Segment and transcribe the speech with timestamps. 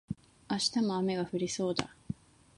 [0.49, 1.95] 明日も雨が降りそうだ